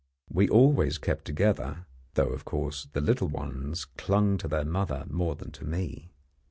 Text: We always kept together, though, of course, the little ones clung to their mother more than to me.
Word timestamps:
We 0.31 0.49
always 0.49 0.97
kept 0.97 1.25
together, 1.25 1.85
though, 2.15 2.29
of 2.31 2.43
course, 2.43 2.87
the 2.91 3.01
little 3.01 3.27
ones 3.27 3.85
clung 3.85 4.39
to 4.39 4.47
their 4.47 4.65
mother 4.65 5.05
more 5.07 5.35
than 5.35 5.51
to 5.51 5.63
me. 5.63 6.09